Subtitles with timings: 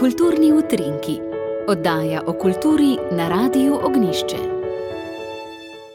[0.00, 1.18] Kulturni utrinki,
[1.68, 4.36] oddaja o kulturi na Radiu Ognišče.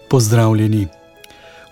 [0.09, 0.87] Pozdravljeni.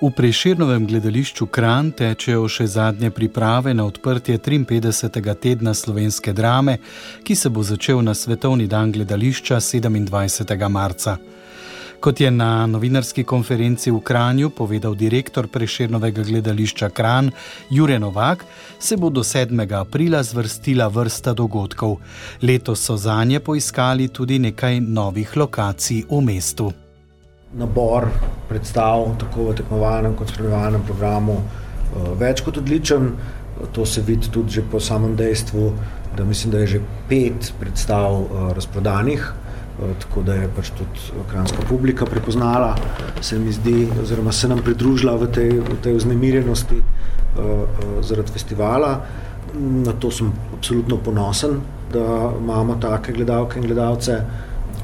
[0.02, 5.36] V Preširnovem gledališču Kran tečejo še zadnje priprave na odprtje 53.
[5.36, 6.80] tedna slovenske drame,
[7.24, 10.70] ki se bo začel na Svetovni dan gledališča 27.
[10.70, 11.18] marca.
[12.04, 17.30] Kot je na novinarski konferenci v Kranju povedal direktor Preširnovega gledališča Kran
[17.70, 18.44] Jure Novak,
[18.80, 19.56] se bo do 7.
[19.80, 21.96] aprila zvrstila vrsta dogodkov.
[22.42, 26.74] Letos so za nje poiskali tudi nekaj novih lokacij v mestu.
[27.54, 28.10] Nabor
[28.50, 33.14] predstav, tako v tekmovalnem kot spremljevalnem programu, eh, več kot odličen.
[33.72, 35.72] To se vidi tudi po samem dejstvu,
[36.18, 39.34] da mislim, da je že pet predstav eh, razprodanih.
[39.82, 42.76] Eh, tako da je pač tudi ukrajinska publika prepoznala,
[43.22, 46.84] se mi zdi, oziroma se nam pridružila v tej, v tej vznemirjenosti uh,
[47.42, 49.00] uh, zaradi festivala.
[49.58, 51.62] Na to sem absolutno ponosen,
[51.94, 54.20] da imamo take gledalke in gledalce,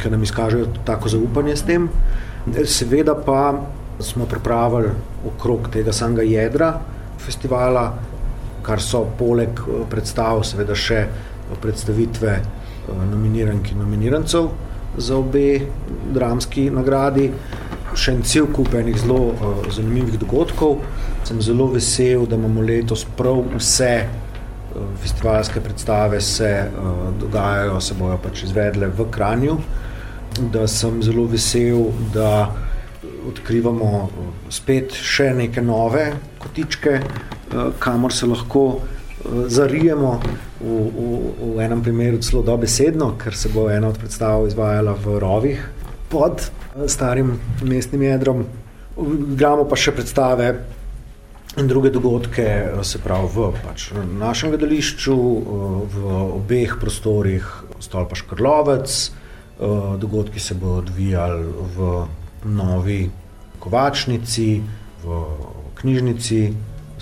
[0.01, 1.89] ki nam izkažejo tako zaupanje s tem.
[2.65, 3.59] Seveda pa
[3.99, 4.89] smo pripravili
[5.27, 6.71] okrog tega samega jedra
[7.19, 7.91] festivala,
[8.65, 11.03] kar so poleg predstav, seveda še
[11.61, 12.39] predstavitve
[13.11, 14.49] nominiranih in nominirancev
[14.99, 15.59] za obe
[16.13, 17.29] dramski nagradi.
[17.97, 20.77] Še en cel kup enih zelo uh, zanimivih dogodkov.
[21.27, 27.97] Sem zelo vesel, da imamo letos prav vse uh, festivalske predstave, se uh, dogajajo, se
[27.97, 29.57] bojo pač izvedle v Kranju.
[30.53, 32.51] Da sem zelo vesel, da
[33.29, 34.09] odkrivamo
[34.53, 36.05] spet še neke nove
[36.39, 38.65] kotičke, uh, kamor se lahko
[39.47, 40.19] zarijemo
[40.59, 45.19] v, v, v enem primeru celo dobesedno, ker se bo ena od predstav izvajala v
[45.19, 45.61] rovih
[46.09, 48.45] pod eh, starim mestnim jedrom.
[49.39, 50.49] Gramo pa še predstave
[51.57, 57.47] in druge dogodke, eh, se pravi v pač, našem gledališču, eh, v obeh prostorih,
[57.79, 59.11] stolpa Škrlovec.
[59.99, 61.43] Dogodki se bodo odvijali
[61.75, 61.87] v
[62.47, 63.09] novi
[63.59, 64.61] kovačnici,
[65.03, 65.17] v
[65.75, 66.39] knjižnici,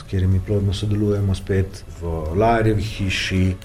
[0.04, 3.56] katerimi plodno sodelujemo spet v Lajrevi hiši.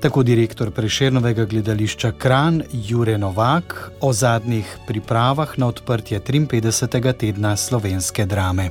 [0.00, 7.12] Tako direktor Prešernovega gledališča Kran Jure Novak o zadnjih pripravah na odprtje 53.
[7.12, 8.70] tedna slovenske drame.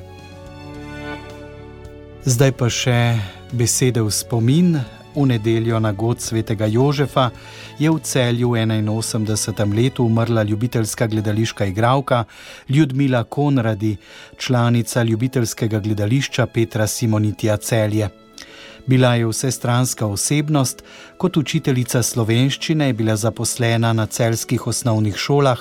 [2.24, 3.18] Zdaj pa še
[3.52, 4.74] besede v spomin
[5.14, 7.30] V nedeljo na god svetega Jožefa
[7.78, 9.74] je v celju v 81.
[9.74, 12.24] letu umrla ljubiteljska gledališka igralka
[12.68, 13.96] Ljudmila Konradi,
[14.36, 18.08] članica ljubiteljskega gledališča Petra Simonitija Celje.
[18.86, 20.84] Bila je vsestranska osebnost,
[21.16, 25.58] kot učiteljica slovenščine je bila zaposlena na celskih osnovnih šolah,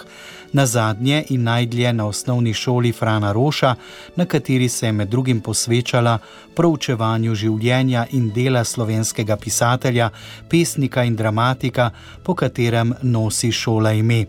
[0.54, 3.76] na zadnje in najdlje na osnovni šoli Frana Roša,
[4.16, 6.18] na kateri se je med drugim posvečala
[6.56, 10.10] proučevanju življenja in dela slovenskega pisatelja,
[10.50, 11.92] pesnika in dramatika,
[12.24, 14.26] po katerem nosi šola ime.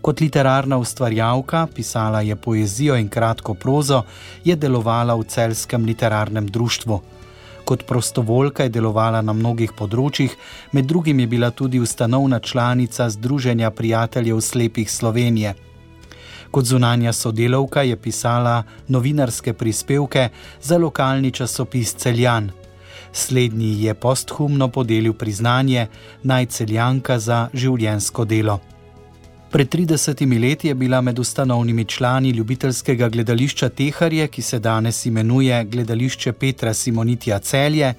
[0.00, 4.02] Kot literarna ustvarjalka, pisala je poezijo in kratko prozo,
[4.44, 7.00] je delovala v celskem literarnem društvu.
[7.66, 10.30] Kot prostovoljka je delovala na mnogih področjih,
[10.70, 15.54] med drugim je bila tudi ustanovna članica Združenja prijateljev slepih Slovenije.
[16.50, 20.28] Kot zunanja sodelavka je pisala novinarske prispevke
[20.62, 22.52] za lokalni časopis Celjan.
[23.12, 25.88] Slednji je posthumno podelil priznanje
[26.22, 28.60] najceljanka za življensko delo.
[29.50, 35.64] Pred 30 leti je bila med ustanovnimi člani ljubiteljskega gledališča Teharje, ki se danes imenuje
[35.64, 37.94] Gledališče Petra Simonitija Celje,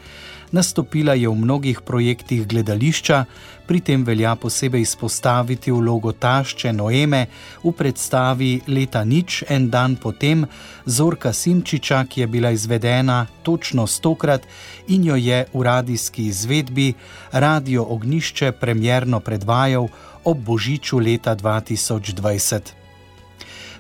[0.52, 3.26] nastopila je v mnogih projektih gledališča,
[3.68, 7.26] pri tem velja posebej izpostaviti vlogo tašče Noeme
[7.64, 10.46] v predstavi Leta nič en dan potem
[10.86, 14.48] Zorka Simčiča, ki je bila izvedena točno stokrat
[14.88, 16.94] in jo je v radijski izvedbi
[17.32, 19.88] Radio Ognišče premjerno predvajal
[20.28, 22.74] ob božiču leta 2020.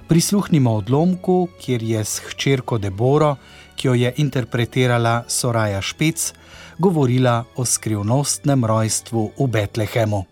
[0.08, 3.36] Prisluhnimo odlomku, kjer je s hčerko Deboro,
[3.76, 6.32] ki jo je interpretirala Soraja Špec,
[6.80, 10.24] govorila o skrivnostnem rojstvu v Betlehemu.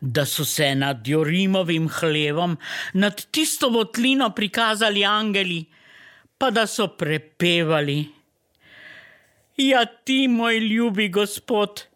[0.00, 2.58] Da so se nad Jorimovim hlevom,
[2.94, 5.62] nad tisto votlino prikazali angeli,
[6.38, 8.00] pa da so prepevali.
[9.56, 11.86] Ja, ti, moj ljubi gospod,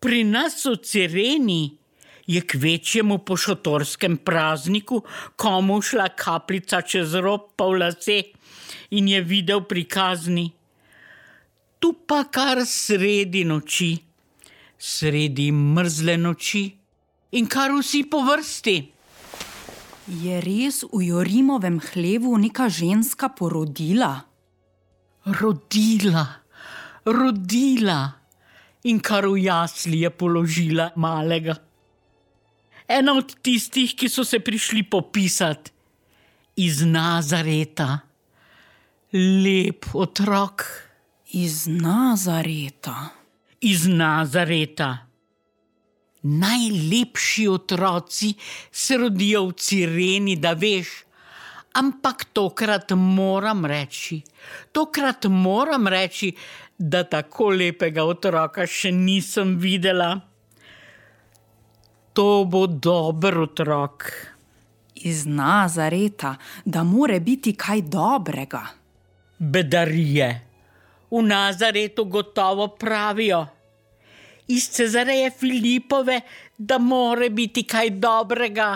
[0.00, 1.83] pri nas v Cireni
[2.26, 5.02] je k večjemu pošotorskem prazniku
[5.36, 8.22] komu šla kapljica čez rob pa v lase
[8.90, 10.52] in je videl prikazni.
[11.78, 13.92] Tu pa kar sredi noči,
[14.78, 16.64] sredi mrzle noči
[17.32, 18.76] in kar vsi po vrsti.
[20.04, 24.20] Je res v Jorimovem hlevu neka ženska porodila?
[25.24, 26.24] Rodila,
[27.04, 28.00] rodila
[28.84, 31.56] in kar v jasli je položila malega.
[32.88, 35.72] Ena od tistih, ki so se prišli popisati
[36.56, 37.98] iz Nazareta,
[39.12, 40.64] lep otrok.
[41.32, 43.08] Iz Nazareta.
[43.60, 45.06] Iz Nazareta.
[46.22, 48.34] Najlepši otroci
[48.72, 50.92] se rodijo v Cireni, da veš,
[51.74, 54.22] ampak tokrat moram reči,
[54.72, 56.32] tokrat moram reči,
[56.78, 60.33] da tako lepega otroka še nisem videla.
[62.14, 64.06] To bo dober otrok.
[64.94, 68.62] Iz Nazareta, da more biti kaj dobrega.
[69.38, 70.28] Bedarije.
[71.10, 73.46] V Nazaretu gotovo pravijo.
[74.46, 76.20] Iz Cezareje Filipove,
[76.58, 78.68] da more biti kaj dobrega.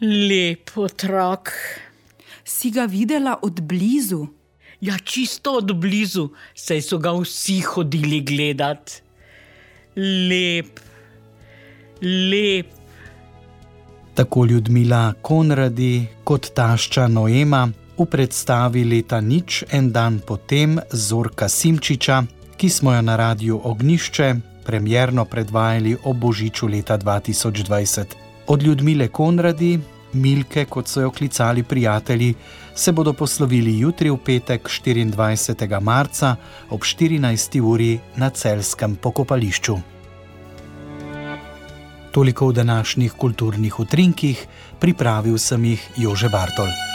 [0.00, 1.52] Lep otrok.
[2.44, 4.26] Si ga videla od blizu?
[4.80, 9.00] Ja, čisto od blizu, saj so ga vsi hodili gledat.
[9.96, 10.80] Lep,
[12.02, 12.66] lep.
[14.14, 17.68] Tako Ljudmila Konradi kot tašča Noema
[17.98, 22.22] v predstavi leta nič en dan potem Zorka Simčiča,
[22.56, 24.34] ki smo jo na radiju Ognišče
[24.66, 28.04] premjerno predvajali ob Božiču leta 2020.
[28.46, 29.78] Od Ljudmile Konradi,
[30.12, 32.34] Milke, kot so jo klicali prijatelji,
[32.74, 35.80] se bodo poslovili jutri v petek 24.
[35.80, 36.36] marca
[36.70, 37.60] ob 14.
[37.60, 39.97] uri na celskem pokopališču.
[42.12, 44.46] Toliko v današnjih kulturnih utrinkih,
[44.80, 46.87] pripravil sem jih Jože Bartol.